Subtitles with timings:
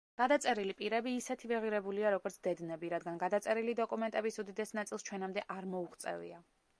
[0.19, 6.41] გადაწერილი პირები ისეთივე ღირებულია, როგორც დედნები, რადგან გადაწერილი დოკუმენტების უდიდეს ნაწილს ჩვენამდე არ მოუღწევია.